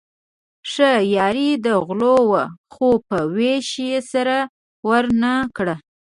[0.71, 4.37] ښه یاري د غلو وه خو په وېش يې سره
[4.87, 5.75] ورانه کړه.